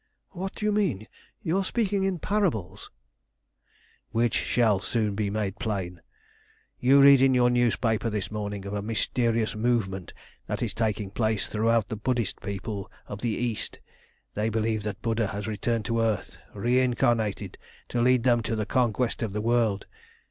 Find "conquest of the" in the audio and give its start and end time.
18.65-19.39